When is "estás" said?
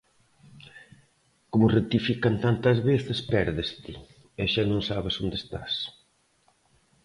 5.41-5.73